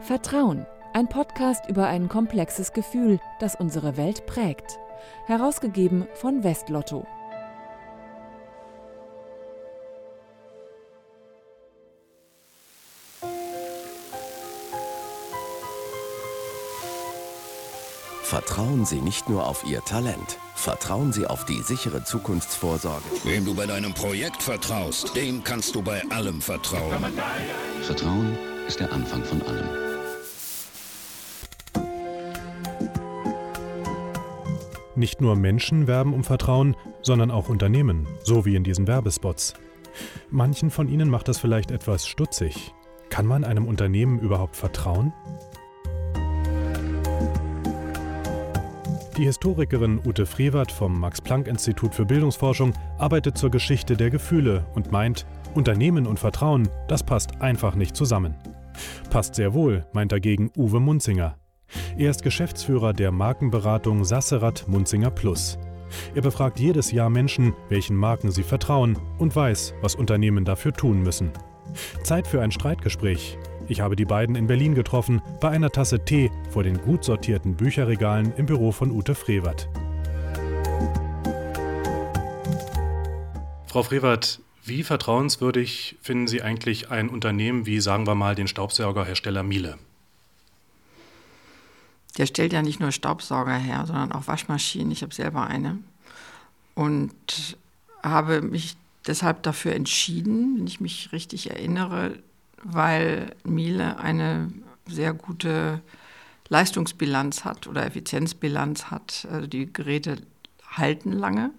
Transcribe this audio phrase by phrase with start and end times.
[0.00, 4.78] Vertrauen, ein Podcast über ein komplexes Gefühl, das unsere Welt prägt.
[5.26, 7.06] Herausgegeben von Westlotto.
[18.22, 23.04] Vertrauen Sie nicht nur auf Ihr Talent, vertrauen Sie auf die sichere Zukunftsvorsorge.
[23.24, 27.12] Wem du bei deinem Projekt vertraust, dem kannst du bei allem vertrauen.
[27.82, 29.87] Vertrauen ist der Anfang von allem.
[34.98, 39.54] Nicht nur Menschen werben um Vertrauen, sondern auch Unternehmen, so wie in diesen Werbespots.
[40.28, 42.74] Manchen von ihnen macht das vielleicht etwas stutzig.
[43.08, 45.12] Kann man einem Unternehmen überhaupt vertrauen?
[49.16, 55.26] Die Historikerin Ute Frevert vom Max-Planck-Institut für Bildungsforschung arbeitet zur Geschichte der Gefühle und meint,
[55.54, 58.34] Unternehmen und Vertrauen, das passt einfach nicht zusammen.
[59.10, 61.36] Passt sehr wohl, meint dagegen Uwe Munzinger.
[61.98, 65.58] Er ist Geschäftsführer der Markenberatung Sasserat Munzinger Plus.
[66.14, 71.02] Er befragt jedes Jahr Menschen, welchen Marken sie vertrauen und weiß, was Unternehmen dafür tun
[71.02, 71.32] müssen.
[72.02, 73.38] Zeit für ein Streitgespräch.
[73.68, 77.54] Ich habe die beiden in Berlin getroffen, bei einer Tasse Tee vor den gut sortierten
[77.54, 79.68] Bücherregalen im Büro von Ute Frevert.
[83.66, 89.42] Frau Frevert, wie vertrauenswürdig finden Sie eigentlich ein Unternehmen wie, sagen wir mal, den Staubsaugerhersteller
[89.42, 89.78] Miele?
[92.18, 94.90] Der stellt ja nicht nur Staubsauger her, sondern auch Waschmaschinen.
[94.90, 95.78] Ich habe selber eine.
[96.74, 97.56] Und
[98.02, 102.18] habe mich deshalb dafür entschieden, wenn ich mich richtig erinnere,
[102.62, 104.52] weil Miele eine
[104.86, 105.80] sehr gute
[106.48, 109.26] Leistungsbilanz hat oder Effizienzbilanz hat.
[109.30, 110.18] Also die Geräte
[110.68, 111.50] halten lange.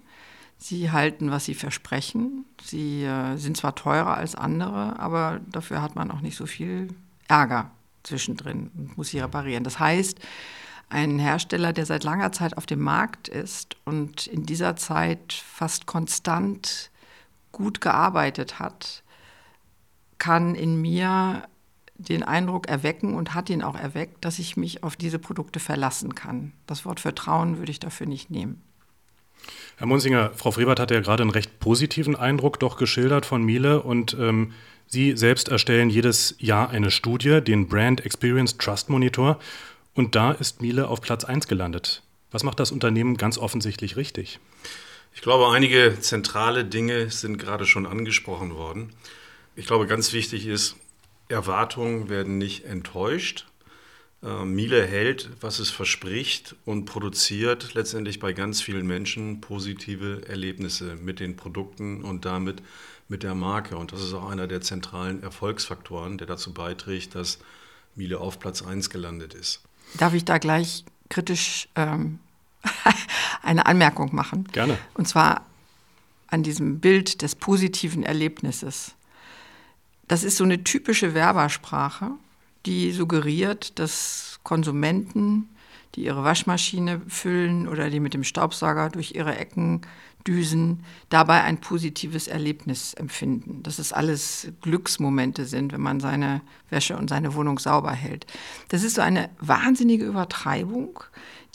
[0.58, 2.44] Sie halten, was sie versprechen.
[2.62, 6.88] Sie äh, sind zwar teurer als andere, aber dafür hat man auch nicht so viel
[7.28, 7.70] Ärger
[8.10, 9.64] zwischendrin und muss sie reparieren.
[9.64, 10.18] Das heißt,
[10.90, 15.86] ein Hersteller, der seit langer Zeit auf dem Markt ist und in dieser Zeit fast
[15.86, 16.90] konstant
[17.52, 19.02] gut gearbeitet hat,
[20.18, 21.44] kann in mir
[21.94, 26.14] den Eindruck erwecken und hat ihn auch erweckt, dass ich mich auf diese Produkte verlassen
[26.14, 26.52] kann.
[26.66, 28.62] Das Wort Vertrauen würde ich dafür nicht nehmen.
[29.76, 33.82] Herr Munsinger, Frau Frevert hat ja gerade einen recht positiven Eindruck doch geschildert von Miele
[33.82, 34.52] und ähm,
[34.92, 39.38] Sie selbst erstellen jedes Jahr eine Studie, den Brand Experience Trust Monitor,
[39.94, 42.02] und da ist Miele auf Platz 1 gelandet.
[42.32, 44.40] Was macht das Unternehmen ganz offensichtlich richtig?
[45.14, 48.92] Ich glaube, einige zentrale Dinge sind gerade schon angesprochen worden.
[49.54, 50.74] Ich glaube, ganz wichtig ist,
[51.28, 53.46] Erwartungen werden nicht enttäuscht.
[54.22, 60.96] Äh, Miele hält, was es verspricht und produziert letztendlich bei ganz vielen Menschen positive Erlebnisse
[60.96, 62.62] mit den Produkten und damit
[63.08, 63.76] mit der Marke.
[63.76, 67.38] Und das ist auch einer der zentralen Erfolgsfaktoren, der dazu beiträgt, dass
[67.94, 69.62] Miele auf Platz 1 gelandet ist.
[69.98, 72.18] Darf ich da gleich kritisch ähm,
[73.42, 74.44] eine Anmerkung machen?
[74.52, 74.78] Gerne.
[74.94, 75.46] Und zwar
[76.28, 78.94] an diesem Bild des positiven Erlebnisses.
[80.06, 82.12] Das ist so eine typische Werbersprache,
[82.66, 85.48] die suggeriert, dass Konsumenten,
[85.94, 89.82] die ihre Waschmaschine füllen oder die mit dem Staubsauger durch ihre Ecken
[90.26, 93.62] düsen, dabei ein positives Erlebnis empfinden.
[93.62, 98.26] Dass es alles Glücksmomente sind, wenn man seine Wäsche und seine Wohnung sauber hält.
[98.68, 101.00] Das ist so eine wahnsinnige Übertreibung,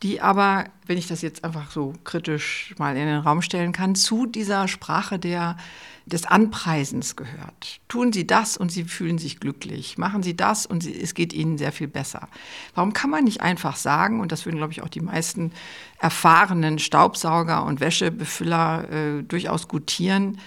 [0.03, 3.95] die aber, wenn ich das jetzt einfach so kritisch mal in den Raum stellen kann,
[3.95, 5.57] zu dieser Sprache der
[6.05, 7.79] des Anpreisens gehört.
[7.87, 9.97] Tun Sie das und Sie fühlen sich glücklich.
[9.97, 12.27] Machen Sie das und Sie, es geht Ihnen sehr viel besser.
[12.75, 15.51] Warum kann man nicht einfach sagen, und das würden, glaube ich, auch die meisten
[15.99, 20.39] erfahrenen Staubsauger und Wäschebefüller äh, durchaus gutieren,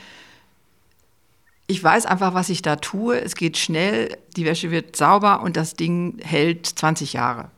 [1.70, 3.20] ich weiß einfach, was ich da tue.
[3.20, 7.50] Es geht schnell, die Wäsche wird sauber und das Ding hält 20 Jahre.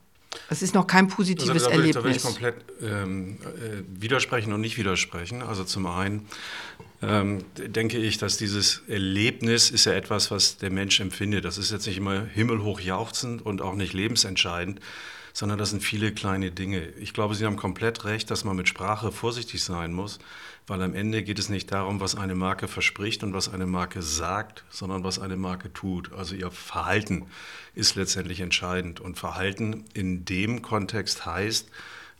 [0.48, 1.94] Es ist noch kein positives also, da, Erlebnis.
[1.94, 5.42] Da will ich komplett ähm, äh, widersprechen und nicht widersprechen.
[5.42, 6.28] Also zum einen
[7.02, 11.44] ähm, denke ich, dass dieses Erlebnis ist ja etwas, was der Mensch empfindet.
[11.44, 14.80] Das ist jetzt nicht immer himmelhoch jauchzend und auch nicht lebensentscheidend,
[15.32, 16.88] sondern das sind viele kleine Dinge.
[16.98, 20.18] Ich glaube, Sie haben komplett recht, dass man mit Sprache vorsichtig sein muss,
[20.66, 24.02] weil am Ende geht es nicht darum, was eine Marke verspricht und was eine Marke
[24.02, 26.12] sagt, sondern was eine Marke tut.
[26.12, 27.26] Also ihr Verhalten
[27.74, 29.00] ist letztendlich entscheidend.
[29.00, 31.70] Und Verhalten in dem Kontext heißt,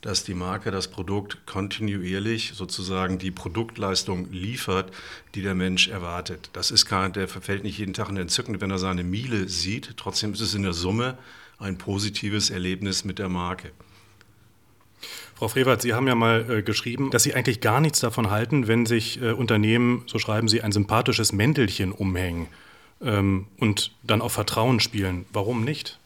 [0.00, 4.93] dass die Marke das Produkt kontinuierlich sozusagen die Produktleistung liefert,
[5.35, 6.50] die der Mensch erwartet.
[6.52, 9.97] Das ist gar, der verfällt nicht jeden Tag in Entzücken, wenn er seine Miele sieht.
[9.97, 11.19] Trotzdem ist es in der Summe
[11.58, 13.73] ein positives Erlebnis mit der Marke.
[15.35, 18.69] Frau Frevert, Sie haben ja mal äh, geschrieben, dass Sie eigentlich gar nichts davon halten,
[18.69, 22.49] wenn sich äh, Unternehmen, so schreiben Sie, ein sympathisches Mäntelchen umhängen
[23.00, 25.25] ähm, und dann auf Vertrauen spielen.
[25.32, 25.99] Warum nicht?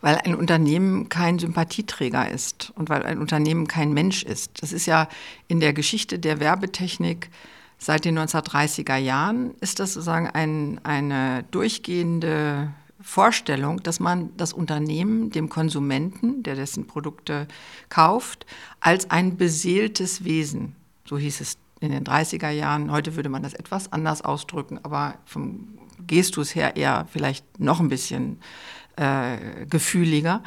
[0.00, 4.62] Weil ein Unternehmen kein Sympathieträger ist und weil ein Unternehmen kein Mensch ist.
[4.62, 5.08] Das ist ja
[5.48, 7.30] in der Geschichte der Werbetechnik
[7.78, 15.30] seit den 1930er Jahren ist das sozusagen ein, eine durchgehende Vorstellung, dass man das Unternehmen
[15.30, 17.46] dem Konsumenten, der dessen Produkte
[17.88, 18.46] kauft,
[18.80, 23.52] als ein beseeltes Wesen, so hieß es in den 30er Jahren, heute würde man das
[23.52, 25.68] etwas anders ausdrücken, aber vom
[26.06, 28.38] Gestus her eher vielleicht noch ein bisschen
[28.96, 30.42] äh, gefühliger,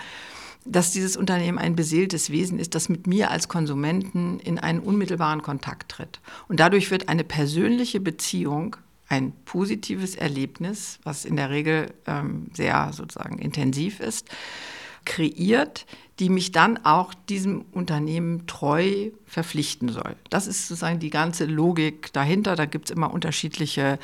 [0.66, 5.42] dass dieses Unternehmen ein beseeltes Wesen ist, das mit mir als Konsumenten in einen unmittelbaren
[5.42, 6.20] Kontakt tritt.
[6.48, 8.76] Und dadurch wird eine persönliche Beziehung
[9.08, 14.30] ein positives Erlebnis, was in der Regel ähm, sehr sozusagen intensiv ist,
[15.06, 15.88] kreiert,
[16.20, 20.16] die mich dann auch diesem Unternehmen treu verpflichten soll.
[20.30, 22.56] Das ist sozusagen die ganze Logik dahinter.
[22.56, 24.00] Da gibt es immer unterschiedliche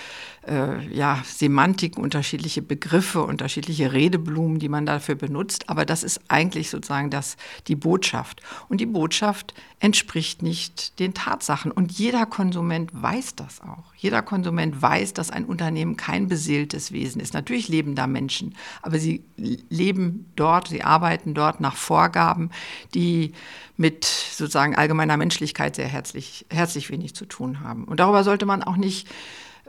[0.47, 5.69] äh, ja, Semantiken, unterschiedliche Begriffe, unterschiedliche Redeblumen, die man dafür benutzt.
[5.69, 8.41] Aber das ist eigentlich sozusagen das, die Botschaft.
[8.69, 11.71] Und die Botschaft entspricht nicht den Tatsachen.
[11.71, 13.93] Und jeder Konsument weiß das auch.
[13.97, 17.33] Jeder Konsument weiß, dass ein Unternehmen kein beseeltes Wesen ist.
[17.33, 22.04] Natürlich leben da Menschen, aber sie leben dort, sie arbeiten dort nach Vorgaben,
[22.93, 23.33] die
[23.77, 27.85] mit sozusagen allgemeiner Menschlichkeit sehr herzlich, herzlich wenig zu tun haben.
[27.85, 29.07] Und darüber sollte man auch nicht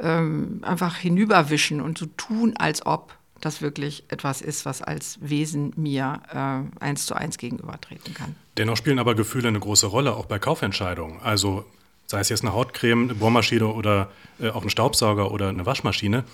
[0.00, 5.72] ähm, einfach hinüberwischen und so tun, als ob das wirklich etwas ist, was als Wesen
[5.76, 8.34] mir äh, eins zu eins gegenübertreten kann.
[8.56, 11.20] Dennoch spielen aber Gefühle eine große Rolle, auch bei Kaufentscheidungen.
[11.22, 11.64] Also
[12.06, 14.10] sei es jetzt eine Hautcreme, eine Bohrmaschine oder
[14.40, 16.24] äh, auch ein Staubsauger oder eine Waschmaschine.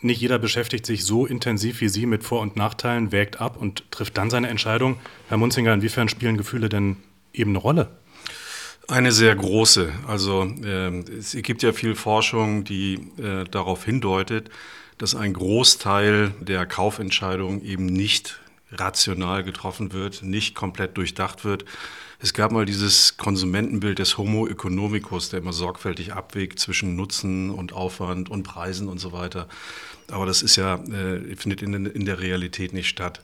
[0.00, 3.90] Nicht jeder beschäftigt sich so intensiv wie Sie mit Vor- und Nachteilen, wägt ab und
[3.90, 4.98] trifft dann seine Entscheidung.
[5.28, 6.96] Herr Munzinger, inwiefern spielen Gefühle denn
[7.32, 7.88] eben eine Rolle?
[8.88, 9.92] Eine sehr große.
[10.06, 14.50] Also äh, es gibt ja viel Forschung, die äh, darauf hindeutet,
[14.98, 18.38] dass ein Großteil der Kaufentscheidungen eben nicht
[18.80, 21.64] rational getroffen wird, nicht komplett durchdacht wird.
[22.18, 27.72] Es gab mal dieses Konsumentenbild des Homo economicus, der immer sorgfältig abwägt zwischen Nutzen und
[27.72, 29.48] Aufwand und Preisen und so weiter.
[30.10, 33.20] Aber das ist ja, äh, findet in, in der Realität nicht statt.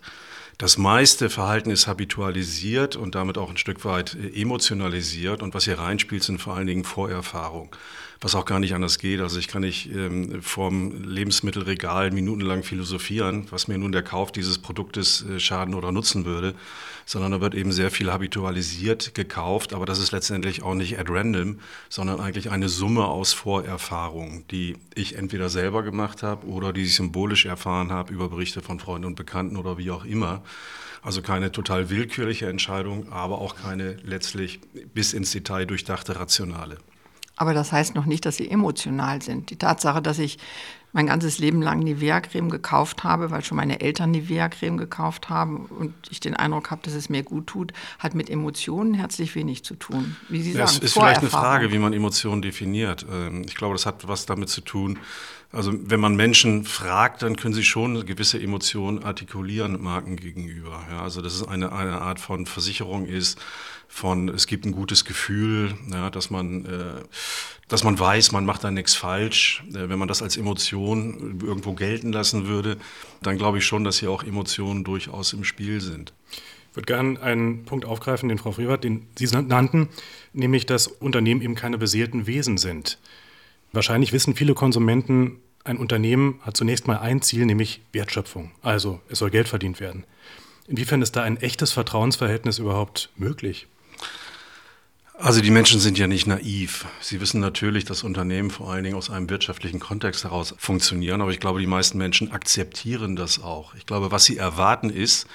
[0.58, 5.42] Das meiste Verhalten ist habitualisiert und damit auch ein Stück weit äh, emotionalisiert.
[5.42, 7.70] Und was hier reinspielt, sind vor allen Dingen Vorerfahrungen
[8.22, 9.20] was auch gar nicht anders geht.
[9.20, 14.58] Also ich kann nicht ähm, vorm Lebensmittelregal minutenlang philosophieren, was mir nun der Kauf dieses
[14.58, 16.54] Produktes äh, schaden oder nutzen würde,
[17.04, 21.10] sondern da wird eben sehr viel habitualisiert gekauft, aber das ist letztendlich auch nicht at
[21.10, 21.58] random,
[21.88, 26.94] sondern eigentlich eine Summe aus Vorerfahrungen, die ich entweder selber gemacht habe oder die ich
[26.94, 30.42] symbolisch erfahren habe über Berichte von Freunden und Bekannten oder wie auch immer.
[31.02, 34.60] Also keine total willkürliche Entscheidung, aber auch keine letztlich
[34.94, 36.78] bis ins Detail durchdachte rationale.
[37.42, 39.50] Aber das heißt noch nicht, dass sie emotional sind.
[39.50, 40.38] Die Tatsache, dass ich
[40.92, 45.92] mein ganzes Leben lang Nivea-Creme gekauft habe, weil schon meine Eltern Nivea-Creme gekauft haben und
[46.08, 49.74] ich den Eindruck habe, dass es mir gut tut, hat mit Emotionen herzlich wenig zu
[49.74, 50.14] tun.
[50.28, 53.04] Wie Sie ja, sagen, es ist vielleicht eine Frage, wie man Emotionen definiert.
[53.10, 55.00] Ähm, ich glaube, das hat was damit zu tun.
[55.50, 60.80] Also wenn man Menschen fragt, dann können sie schon gewisse Emotionen artikulieren Marken gegenüber.
[60.92, 63.40] Ja, also dass es eine, eine Art von Versicherung ist,
[63.92, 67.02] von es gibt ein gutes Gefühl, ja, dass man äh,
[67.68, 69.62] dass man weiß, man macht da nichts falsch.
[69.68, 72.78] Äh, wenn man das als Emotion irgendwo gelten lassen würde,
[73.22, 76.14] dann glaube ich schon, dass hier auch Emotionen durchaus im Spiel sind.
[76.70, 79.90] Ich würde gerne einen Punkt aufgreifen, den Frau Friewert, den Sie nannten,
[80.32, 82.98] nämlich, dass Unternehmen eben keine beseelten Wesen sind.
[83.72, 88.52] Wahrscheinlich wissen viele Konsumenten, ein Unternehmen hat zunächst mal ein Ziel, nämlich Wertschöpfung.
[88.62, 90.04] Also es soll Geld verdient werden.
[90.66, 93.66] Inwiefern ist da ein echtes Vertrauensverhältnis überhaupt möglich?
[95.14, 96.86] Also die Menschen sind ja nicht naiv.
[97.00, 101.30] Sie wissen natürlich, dass Unternehmen vor allen Dingen aus einem wirtschaftlichen Kontext heraus funktionieren, aber
[101.30, 103.74] ich glaube, die meisten Menschen akzeptieren das auch.
[103.74, 105.26] Ich glaube, was sie erwarten ist,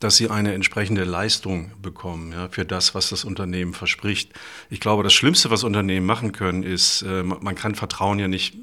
[0.00, 4.32] dass sie eine entsprechende Leistung bekommen ja, für das, was das Unternehmen verspricht.
[4.70, 8.56] Ich glaube, das Schlimmste, was Unternehmen machen können, ist, äh, man kann Vertrauen ja nicht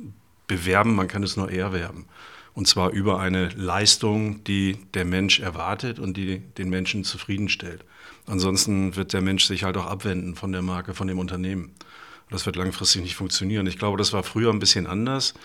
[0.48, 2.06] bewerben, man kann es nur erwerben.
[2.56, 7.84] Und zwar über eine Leistung, die der Mensch erwartet und die den Menschen zufriedenstellt.
[8.26, 11.74] Ansonsten wird der Mensch sich halt auch abwenden von der Marke, von dem Unternehmen.
[12.32, 13.68] Das wird langfristig nicht funktionieren.
[13.68, 15.36] Ich glaube, das war früher ein bisschen anders.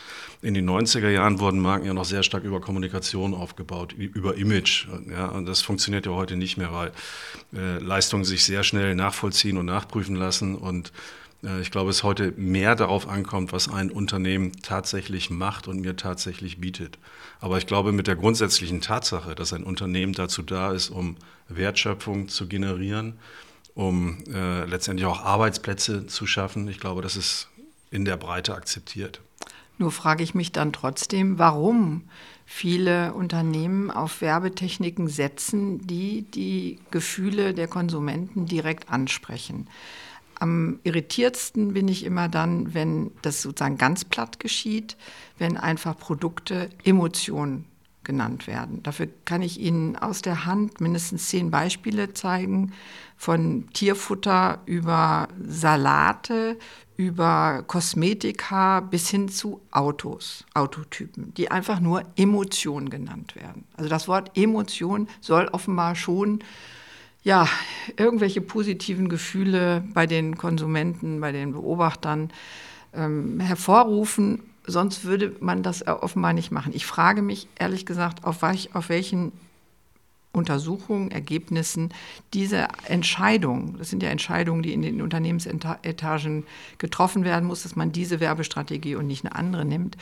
[0.41, 4.87] In den 90er Jahren wurden Marken ja noch sehr stark über Kommunikation aufgebaut, über Image.
[5.11, 6.93] Ja, und das funktioniert ja heute nicht mehr, weil
[7.55, 10.55] äh, Leistungen sich sehr schnell nachvollziehen und nachprüfen lassen.
[10.55, 10.91] Und
[11.61, 16.61] ich glaube, es heute mehr darauf ankommt, was ein Unternehmen tatsächlich macht und mir tatsächlich
[16.61, 16.99] bietet.
[17.41, 21.17] Aber ich glaube, mit der grundsätzlichen Tatsache, dass ein Unternehmen dazu da ist, um
[21.49, 23.15] Wertschöpfung zu generieren,
[23.75, 27.49] um äh, letztendlich auch Arbeitsplätze zu schaffen, ich glaube, das ist
[27.91, 29.21] in der Breite akzeptiert.
[29.79, 32.03] Nur frage ich mich dann trotzdem, warum
[32.45, 39.69] viele Unternehmen auf Werbetechniken setzen, die die Gefühle der Konsumenten direkt ansprechen.
[40.41, 44.97] Am irritiertsten bin ich immer dann, wenn das sozusagen ganz platt geschieht,
[45.39, 47.67] wenn einfach Produkte Emotionen
[48.05, 48.83] genannt werden.
[48.83, 52.73] Dafür kann ich Ihnen aus der Hand mindestens zehn Beispiele zeigen,
[53.17, 56.59] von Tierfutter über Salate,
[56.97, 63.65] über Kosmetika bis hin zu Autos, Autotypen, die einfach nur Emotion genannt werden.
[63.77, 66.41] Also das Wort Emotion soll offenbar schon
[67.23, 67.49] ja,
[67.97, 72.33] irgendwelche positiven Gefühle bei den Konsumenten, bei den Beobachtern
[72.95, 74.43] ähm, hervorrufen.
[74.67, 76.73] Sonst würde man das offenbar nicht machen.
[76.75, 79.33] Ich frage mich ehrlich gesagt, auf, auf welchen
[80.33, 81.93] Untersuchungen, Ergebnissen
[82.35, 86.45] diese Entscheidung, das sind ja Entscheidungen, die in den Unternehmensetagen
[86.79, 89.97] getroffen werden muss, dass man diese Werbestrategie und nicht eine andere nimmt,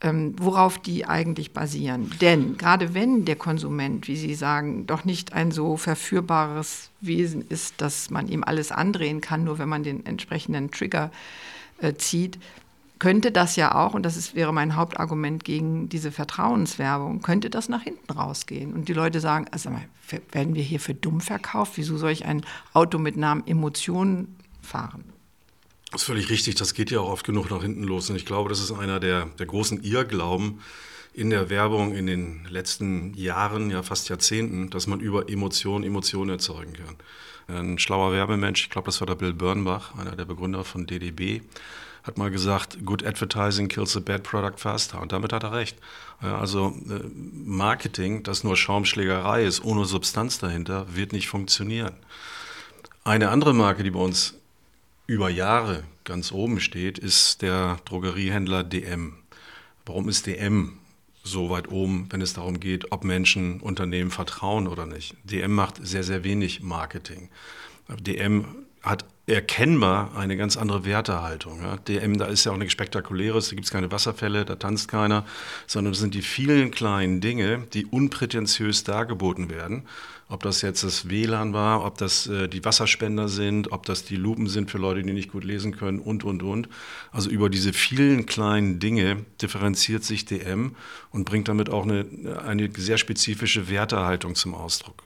[0.00, 2.12] ähm, worauf die eigentlich basieren.
[2.20, 7.80] Denn gerade wenn der Konsument, wie Sie sagen, doch nicht ein so verführbares Wesen ist,
[7.80, 11.10] dass man ihm alles andrehen kann, nur wenn man den entsprechenden Trigger
[11.78, 12.38] äh, zieht,
[13.02, 17.68] könnte das ja auch, und das ist, wäre mein Hauptargument gegen diese Vertrauenswerbung, könnte das
[17.68, 18.72] nach hinten rausgehen.
[18.72, 19.70] Und die Leute sagen, also
[20.30, 21.72] werden wir hier für dumm verkauft?
[21.74, 25.02] Wieso soll ich ein Auto mit Namen Emotionen fahren?
[25.90, 28.08] Das ist völlig richtig, das geht ja auch oft genug nach hinten los.
[28.08, 30.60] Und ich glaube, das ist einer der, der großen Irrglauben
[31.12, 36.30] in der Werbung in den letzten Jahren, ja fast Jahrzehnten, dass man über Emotionen Emotionen
[36.30, 37.58] erzeugen kann.
[37.58, 41.40] Ein schlauer Werbemensch, ich glaube, das war der Bill Birnbach, einer der Begründer von DDB,
[42.02, 45.00] hat mal gesagt, good advertising kills a bad product faster.
[45.00, 45.76] Und damit hat er recht.
[46.20, 47.00] Also äh,
[47.44, 51.94] Marketing, das nur Schaumschlägerei ist, ohne Substanz dahinter, wird nicht funktionieren.
[53.04, 54.34] Eine andere Marke, die bei uns
[55.06, 59.14] über Jahre ganz oben steht, ist der Drogeriehändler DM.
[59.86, 60.78] Warum ist DM
[61.24, 65.16] so weit oben, wenn es darum geht, ob Menschen Unternehmen vertrauen oder nicht?
[65.24, 67.28] DM macht sehr, sehr wenig Marketing.
[67.88, 68.44] DM
[68.82, 71.62] hat erkennbar eine ganz andere Wertehaltung.
[71.62, 71.76] Ja.
[71.76, 75.24] DM, da ist ja auch nichts Spektakuläres, da gibt es keine Wasserfälle, da tanzt keiner,
[75.66, 79.84] sondern es sind die vielen kleinen Dinge, die unprätentiös dargeboten werden.
[80.28, 84.16] Ob das jetzt das WLAN war, ob das äh, die Wasserspender sind, ob das die
[84.16, 86.68] Lupen sind für Leute, die nicht gut lesen können und, und, und.
[87.10, 90.74] Also über diese vielen kleinen Dinge differenziert sich DM
[91.10, 92.06] und bringt damit auch eine,
[92.44, 95.02] eine sehr spezifische Wertehaltung zum Ausdruck.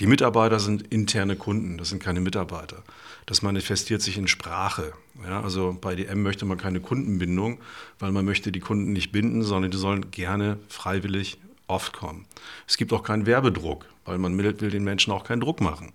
[0.00, 2.82] Die Mitarbeiter sind interne Kunden, das sind keine Mitarbeiter.
[3.26, 4.92] Das manifestiert sich in Sprache.
[5.24, 7.60] Ja, also bei DM möchte man keine Kundenbindung,
[8.00, 12.26] weil man möchte die Kunden nicht binden, sondern die sollen gerne freiwillig oft kommen.
[12.66, 15.92] Es gibt auch keinen Werbedruck, weil man will, den Menschen auch keinen Druck machen.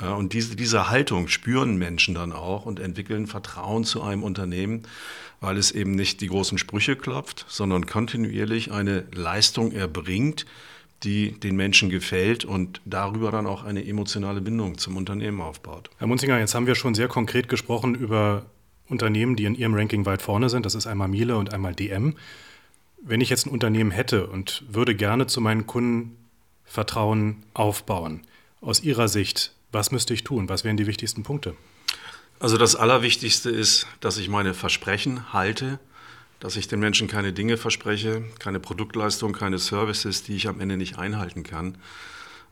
[0.00, 4.82] Ja, und diese, diese Haltung spüren Menschen dann auch und entwickeln Vertrauen zu einem Unternehmen,
[5.40, 10.46] weil es eben nicht die großen Sprüche klopft, sondern kontinuierlich eine Leistung erbringt,
[11.02, 15.90] die den Menschen gefällt und darüber dann auch eine emotionale Bindung zum Unternehmen aufbaut.
[15.98, 18.46] Herr Munzinger, jetzt haben wir schon sehr konkret gesprochen über
[18.88, 20.64] Unternehmen, die in Ihrem Ranking weit vorne sind.
[20.64, 22.16] Das ist einmal Miele und einmal DM.
[23.02, 26.16] Wenn ich jetzt ein Unternehmen hätte und würde gerne zu meinen Kunden
[26.64, 28.22] Vertrauen aufbauen,
[28.60, 30.48] aus Ihrer Sicht, was müsste ich tun?
[30.48, 31.54] Was wären die wichtigsten Punkte?
[32.38, 35.78] Also das Allerwichtigste ist, dass ich meine Versprechen halte,
[36.40, 40.76] dass ich den Menschen keine Dinge verspreche, keine Produktleistung, keine Services, die ich am Ende
[40.76, 41.78] nicht einhalten kann.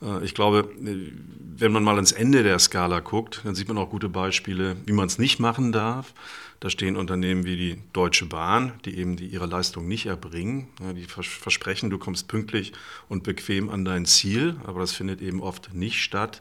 [0.03, 3.91] Äh, ich glaube, wenn man mal ans Ende der Skala guckt, dann sieht man auch
[3.91, 6.15] gute Beispiele, wie man es nicht machen darf.
[6.61, 10.69] Da stehen Unternehmen wie die Deutsche Bahn, die eben die ihre Leistung nicht erbringen.
[10.97, 12.73] Die versprechen, du kommst pünktlich
[13.09, 16.41] und bequem an dein Ziel, aber das findet eben oft nicht statt.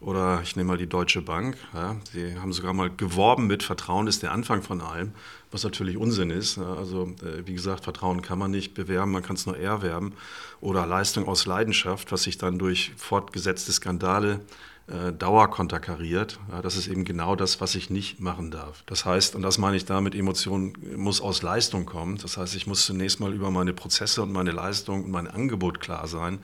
[0.00, 1.58] Oder ich nehme mal die Deutsche Bank.
[1.74, 5.12] Ja, sie haben sogar mal geworben mit Vertrauen ist der Anfang von allem,
[5.50, 6.58] was natürlich Unsinn ist.
[6.58, 10.14] Also äh, wie gesagt, Vertrauen kann man nicht bewerben, man kann es nur erwerben.
[10.60, 14.40] Oder Leistung aus Leidenschaft, was sich dann durch fortgesetzte Skandale
[14.86, 16.38] äh, Dauer konterkariert.
[16.50, 18.82] Ja, das ist eben genau das, was ich nicht machen darf.
[18.86, 22.18] Das heißt, und das meine ich damit, Emotion muss aus Leistung kommen.
[22.18, 25.80] Das heißt, ich muss zunächst mal über meine Prozesse und meine Leistung und mein Angebot
[25.80, 26.40] klar sein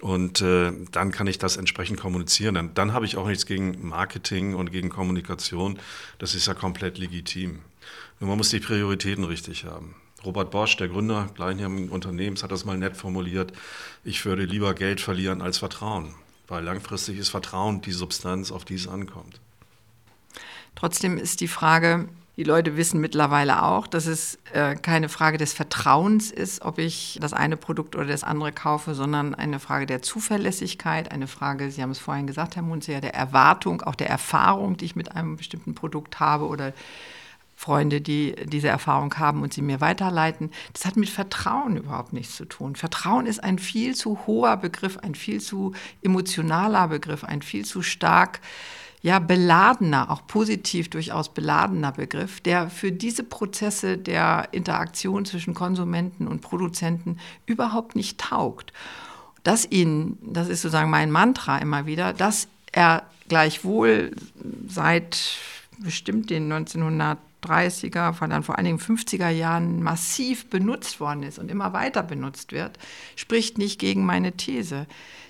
[0.00, 2.54] und äh, dann kann ich das entsprechend kommunizieren.
[2.54, 5.78] Dann, dann habe ich auch nichts gegen Marketing und gegen Kommunikation.
[6.18, 7.60] Das ist ja komplett legitim.
[8.20, 9.94] Nur man muss die Prioritäten richtig haben.
[10.24, 13.52] Robert Bosch, der Gründer gleichen Unternehmens, hat das mal nett formuliert.
[14.02, 16.14] Ich würde lieber Geld verlieren als Vertrauen,
[16.48, 19.40] weil langfristig ist Vertrauen die Substanz, auf die es ankommt.
[20.74, 25.52] Trotzdem ist die Frage, die Leute wissen mittlerweile auch, dass es äh, keine Frage des
[25.52, 30.02] Vertrauens ist, ob ich das eine Produkt oder das andere kaufe, sondern eine Frage der
[30.02, 34.76] Zuverlässigkeit, eine Frage, Sie haben es vorhin gesagt, Herr Munzer, der Erwartung, auch der Erfahrung,
[34.76, 36.74] die ich mit einem bestimmten Produkt habe oder
[37.56, 40.52] Freunde, die diese Erfahrung haben und sie mir weiterleiten.
[40.74, 42.76] Das hat mit Vertrauen überhaupt nichts zu tun.
[42.76, 47.82] Vertrauen ist ein viel zu hoher Begriff, ein viel zu emotionaler Begriff, ein viel zu
[47.82, 48.38] stark
[49.00, 56.26] ja, beladener, auch positiv durchaus beladener Begriff, der für diese Prozesse der Interaktion zwischen Konsumenten
[56.26, 58.72] und Produzenten überhaupt nicht taugt.
[59.44, 64.16] Dass ihn, das ist sozusagen mein Mantra immer wieder, dass er gleichwohl
[64.66, 65.38] seit
[65.78, 71.50] bestimmt den 1900 30er, dann vor allen Dingen 50er Jahren massiv benutzt worden ist und
[71.50, 72.78] immer weiter benutzt wird,
[73.16, 74.86] spricht nicht gegen meine These.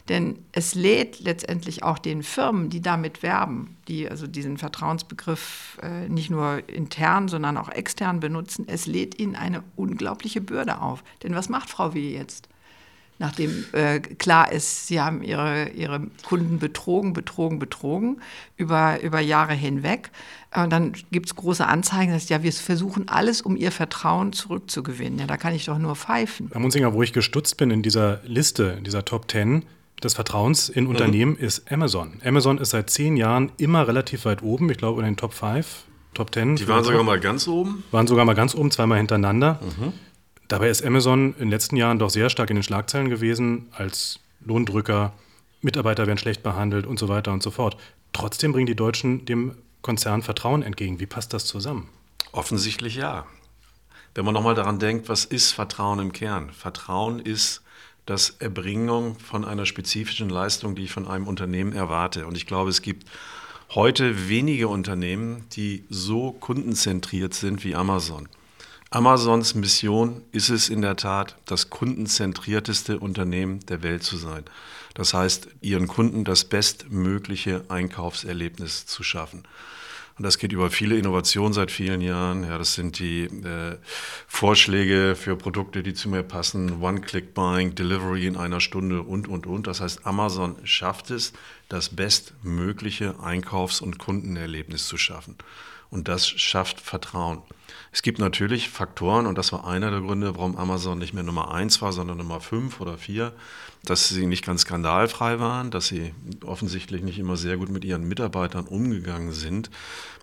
[0.08, 6.08] Denn es lädt letztendlich auch den Firmen, die damit werben, die also diesen Vertrauensbegriff äh,
[6.08, 11.04] nicht nur intern, sondern auch extern benutzen, es lädt ihnen eine unglaubliche Bürde auf.
[11.22, 12.14] Denn was macht Frau W.
[12.14, 12.48] jetzt?
[13.18, 18.20] nachdem äh, klar ist, sie haben ihre, ihre Kunden betrogen, betrogen, betrogen
[18.56, 20.10] über, über Jahre hinweg.
[20.54, 25.18] Und dann gibt es große Anzeigen, dass ja, wir versuchen alles, um ihr Vertrauen zurückzugewinnen.
[25.18, 26.48] Ja, da kann ich doch nur pfeifen.
[26.52, 29.64] Herr Munzinger, wo ich gestutzt bin in dieser Liste, in dieser Top Ten
[30.02, 30.90] des Vertrauens in mhm.
[30.90, 32.20] Unternehmen, ist Amazon.
[32.24, 35.84] Amazon ist seit zehn Jahren immer relativ weit oben, ich glaube in den Top 5,
[36.14, 36.56] Top 10.
[36.56, 37.84] Die waren sogar mal ganz oben?
[37.90, 39.60] Waren sogar mal ganz oben, zweimal hintereinander.
[39.62, 39.92] Mhm.
[40.48, 44.20] Dabei ist Amazon in den letzten Jahren doch sehr stark in den Schlagzeilen gewesen als
[44.44, 45.12] Lohndrücker,
[45.60, 47.76] Mitarbeiter werden schlecht behandelt und so weiter und so fort.
[48.12, 51.00] Trotzdem bringen die Deutschen dem Konzern Vertrauen entgegen.
[51.00, 51.88] Wie passt das zusammen?
[52.32, 53.26] Offensichtlich ja.
[54.14, 56.50] Wenn man nochmal daran denkt, was ist Vertrauen im Kern?
[56.50, 57.62] Vertrauen ist
[58.08, 62.26] das Erbringung von einer spezifischen Leistung, die ich von einem Unternehmen erwarte.
[62.26, 63.06] Und ich glaube, es gibt
[63.74, 68.28] heute wenige Unternehmen, die so kundenzentriert sind wie Amazon.
[68.88, 74.44] Amazons Mission ist es in der Tat, das kundenzentrierteste Unternehmen der Welt zu sein.
[74.94, 79.42] Das heißt, ihren Kunden das bestmögliche Einkaufserlebnis zu schaffen.
[80.18, 82.42] Und das geht über viele Innovationen seit vielen Jahren.
[82.42, 83.76] Ja, das sind die äh,
[84.26, 89.68] Vorschläge für Produkte, die zu mir passen, One-Click-Buying, Delivery in einer Stunde und, und, und.
[89.68, 91.32] Das heißt, Amazon schafft es,
[91.68, 95.36] das bestmögliche Einkaufs- und Kundenerlebnis zu schaffen.
[95.90, 97.42] Und das schafft Vertrauen.
[97.90, 101.52] Es gibt natürlich Faktoren, und das war einer der Gründe, warum Amazon nicht mehr Nummer
[101.52, 103.32] eins war, sondern Nummer fünf oder vier,
[103.84, 108.06] dass sie nicht ganz skandalfrei waren, dass sie offensichtlich nicht immer sehr gut mit ihren
[108.06, 109.70] Mitarbeitern umgegangen sind.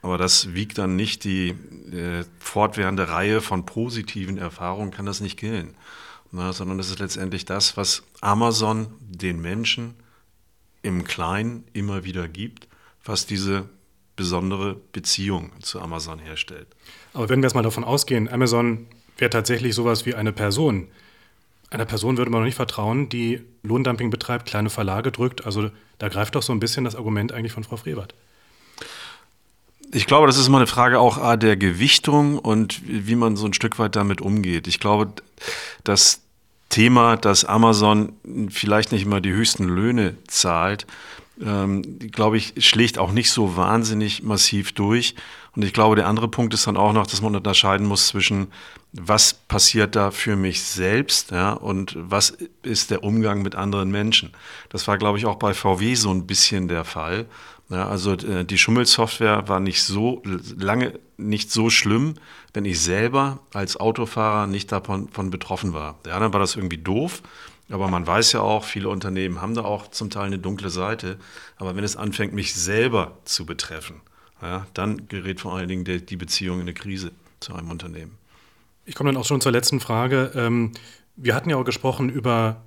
[0.03, 1.49] Aber das wiegt dann nicht die
[1.91, 5.75] äh, fortwährende Reihe von positiven Erfahrungen, kann das nicht killen.
[6.31, 9.95] Na, sondern das ist letztendlich das, was Amazon den Menschen
[10.81, 12.67] im Kleinen immer wieder gibt,
[13.03, 13.69] was diese
[14.15, 16.67] besondere Beziehung zu Amazon herstellt.
[17.13, 20.87] Aber wenn wir jetzt mal davon ausgehen, Amazon wäre tatsächlich sowas wie eine Person.
[21.69, 25.45] Einer Person würde man noch nicht vertrauen, die Lohndumping betreibt, kleine Verlage drückt.
[25.45, 28.13] Also da greift doch so ein bisschen das Argument eigentlich von Frau Frevert.
[29.91, 33.53] Ich glaube, das ist immer eine Frage auch der Gewichtung und wie man so ein
[33.53, 34.67] Stück weit damit umgeht.
[34.67, 35.13] Ich glaube,
[35.83, 36.21] das
[36.69, 38.13] Thema, dass Amazon
[38.49, 40.85] vielleicht nicht immer die höchsten Löhne zahlt,
[41.43, 45.15] ähm, glaube ich, schlägt auch nicht so wahnsinnig massiv durch.
[45.55, 48.47] Und ich glaube, der andere Punkt ist dann auch noch, dass man unterscheiden muss zwischen,
[48.91, 54.31] was passiert da für mich selbst ja, und was ist der Umgang mit anderen Menschen.
[54.69, 57.25] Das war, glaube ich, auch bei VW so ein bisschen der Fall.
[57.69, 60.21] Ja, also äh, die Schummelsoftware war nicht so
[60.57, 62.15] lange nicht so schlimm,
[62.53, 65.97] wenn ich selber als Autofahrer nicht davon betroffen war.
[66.05, 67.21] Ja, dann war das irgendwie doof.
[67.69, 71.17] Aber man weiß ja auch, viele Unternehmen haben da auch zum Teil eine dunkle Seite.
[71.57, 74.01] Aber wenn es anfängt, mich selber zu betreffen,
[74.41, 78.17] ja, dann gerät vor allen Dingen die Beziehung in eine Krise zu einem Unternehmen.
[78.85, 80.31] Ich komme dann auch schon zur letzten Frage.
[80.35, 80.73] Ähm,
[81.15, 82.61] wir hatten ja auch gesprochen über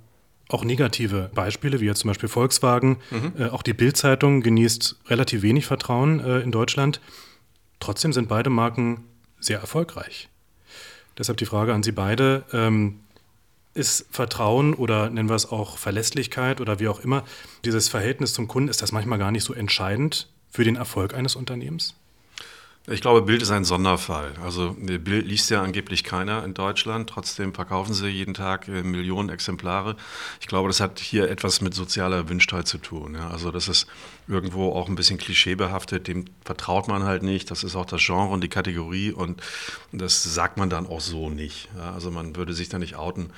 [0.49, 2.97] auch negative Beispiele, wie jetzt zum Beispiel Volkswagen.
[3.11, 3.33] Mhm.
[3.37, 6.99] Äh, auch die Bild-Zeitung genießt relativ wenig Vertrauen äh, in Deutschland.
[7.79, 9.05] Trotzdem sind beide Marken
[9.39, 10.27] sehr erfolgreich.
[11.17, 12.43] Deshalb die Frage an Sie beide.
[12.51, 12.99] Ähm,
[13.75, 17.23] ist Vertrauen oder nennen wir es auch Verlässlichkeit oder wie auch immer,
[17.63, 21.35] dieses Verhältnis zum Kunden, ist das manchmal gar nicht so entscheidend für den Erfolg eines
[21.35, 21.95] Unternehmens?
[22.91, 24.31] Ich glaube, Bild ist ein Sonderfall.
[24.43, 27.07] Also Bild liest ja angeblich keiner in Deutschland.
[27.07, 29.95] Trotzdem verkaufen sie jeden Tag äh, Millionen Exemplare.
[30.41, 33.13] Ich glaube, das hat hier etwas mit sozialer Wünschtheit zu tun.
[33.13, 33.29] Ja.
[33.29, 33.85] Also das ist
[34.27, 36.07] irgendwo auch ein bisschen klischeebehaftet.
[36.07, 37.51] Dem vertraut man halt nicht.
[37.51, 39.11] Das ist auch das Genre und die Kategorie.
[39.11, 39.41] Und
[39.91, 41.69] das sagt man dann auch so nicht.
[41.77, 41.93] Ja.
[41.93, 43.29] Also man würde sich da nicht outen,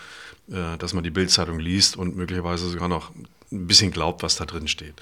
[0.50, 3.12] äh, dass man die Bildzeitung liest und möglicherweise sogar noch
[3.52, 5.02] ein bisschen glaubt, was da drin steht.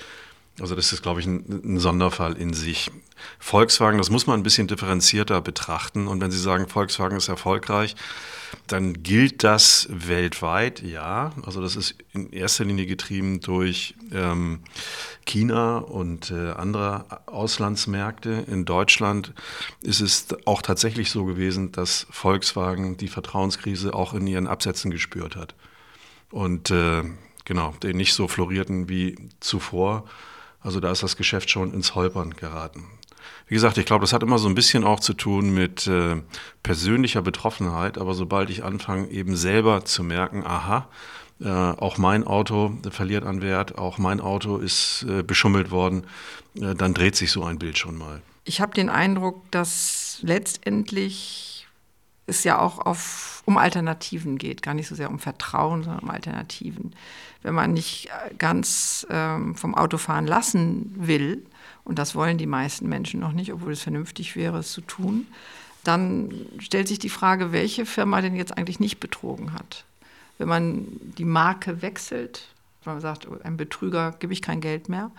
[0.61, 2.91] Also das ist, glaube ich, ein, ein, Sonderfall in sich.
[3.37, 6.07] Volkswagen, das muss man ein bisschen differenzierter betrachten.
[6.07, 7.95] Und wenn Sie sagen, Volkswagen ist erfolgreich,
[8.67, 11.33] dann gilt das weltweit, ja.
[11.45, 14.61] Also das ist in erster Linie getrieben durch ähm,
[15.25, 18.45] China und äh, andere Auslandsmärkte.
[18.47, 19.33] In Deutschland
[19.81, 25.35] ist es auch tatsächlich so gewesen, dass Volkswagen die Vertrauenskrise auch in ihren Absätzen gespürt
[25.35, 25.55] hat.
[26.31, 27.03] Und äh,
[27.45, 30.05] genau, den nicht so florierten wie zuvor.
[30.61, 32.85] Also da ist das Geschäft schon ins Holpern geraten.
[33.47, 36.21] Wie gesagt, ich glaube, das hat immer so ein bisschen auch zu tun mit äh,
[36.61, 40.87] persönlicher Betroffenheit, aber sobald ich anfange, eben selber zu merken, aha,
[41.41, 46.05] äh, auch mein Auto verliert an Wert, auch mein Auto ist äh, beschummelt worden,
[46.55, 48.21] äh, dann dreht sich so ein Bild schon mal.
[48.43, 51.67] Ich habe den Eindruck, dass letztendlich
[52.27, 56.09] es ja auch auf, um Alternativen geht, gar nicht so sehr um Vertrauen, sondern um
[56.09, 56.93] Alternativen.
[57.41, 61.45] Wenn man nicht äh, ganz ähm, vom Autofahren lassen will,
[61.83, 65.27] und das wollen die meisten Menschen noch nicht, obwohl es vernünftig wäre, es zu tun,
[65.83, 69.85] dann stellt sich die Frage, welche Firma denn jetzt eigentlich nicht betrogen hat.
[70.37, 75.11] Wenn man die Marke wechselt, wenn man sagt, ein Betrüger gebe ich kein Geld mehr,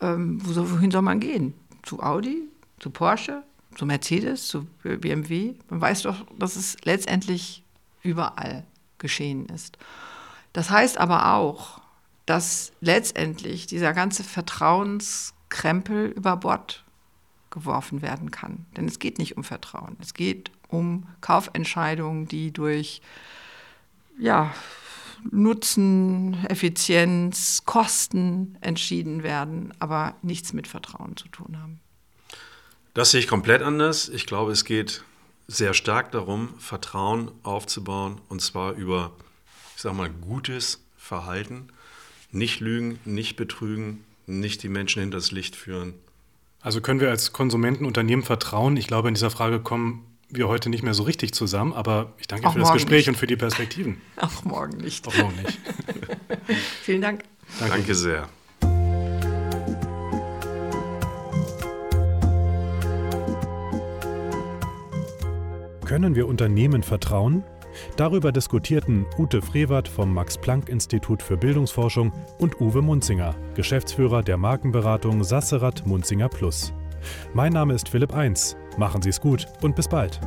[0.00, 1.54] ähm, wohin soll man gehen?
[1.82, 2.42] Zu Audi,
[2.78, 3.42] zu Porsche,
[3.76, 5.54] zu Mercedes, zu BMW?
[5.70, 7.64] Man weiß doch, dass es letztendlich
[8.02, 8.64] überall
[8.98, 9.78] geschehen ist.
[10.52, 11.80] Das heißt aber auch,
[12.26, 16.84] dass letztendlich dieser ganze Vertrauens Krempel über Bord
[17.50, 18.66] geworfen werden kann.
[18.76, 19.96] Denn es geht nicht um Vertrauen.
[20.00, 23.02] Es geht um Kaufentscheidungen, die durch
[24.18, 24.54] ja,
[25.30, 31.80] Nutzen, Effizienz, Kosten entschieden werden, aber nichts mit Vertrauen zu tun haben.
[32.94, 34.08] Das sehe ich komplett anders.
[34.08, 35.04] Ich glaube, es geht
[35.46, 39.12] sehr stark darum, Vertrauen aufzubauen und zwar über,
[39.76, 41.68] ich sage mal, gutes Verhalten.
[42.30, 45.94] Nicht lügen, nicht betrügen, nicht die Menschen hinters Licht führen.
[46.60, 48.76] Also können wir als Konsumenten Unternehmen vertrauen?
[48.76, 52.26] Ich glaube, in dieser Frage kommen wir heute nicht mehr so richtig zusammen, aber ich
[52.28, 53.08] danke Auch für das Gespräch nicht.
[53.08, 54.00] und für die Perspektiven.
[54.16, 55.06] Auch morgen nicht.
[55.06, 55.58] Auch morgen nicht.
[56.82, 57.24] Vielen Dank.
[57.58, 58.28] Danke, danke sehr.
[65.84, 67.42] Können wir Unternehmen vertrauen?
[67.96, 75.86] Darüber diskutierten Ute Frevert vom Max-Planck-Institut für Bildungsforschung und Uwe Munzinger, Geschäftsführer der Markenberatung Sasserat
[75.86, 76.72] Munzinger Plus.
[77.34, 78.56] Mein Name ist Philipp Eins.
[78.76, 80.20] Machen Sie es gut und bis bald.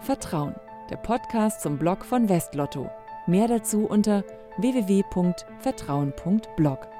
[0.00, 0.54] Vertrauen,
[0.90, 2.90] der Podcast zum Blog von Westlotto.
[3.26, 4.22] Mehr dazu unter
[4.58, 6.93] www.vertrauen.blog.